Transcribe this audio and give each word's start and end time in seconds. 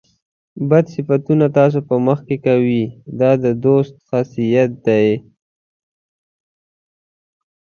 بد 0.69 0.85
صفتونه 0.95 1.45
ستاسو 1.53 1.79
په 1.89 1.95
مخ 2.05 2.19
کې 2.27 2.37
کوي 2.47 2.83
دا 3.19 3.31
د 3.43 3.45
دوست 3.63 3.93
خاصیت 4.07 4.71
دی. 4.85 5.07